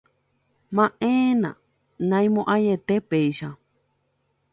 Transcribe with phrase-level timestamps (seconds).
[0.75, 1.51] Ma'ẽna,
[2.09, 3.49] naimo'ãiete péicha.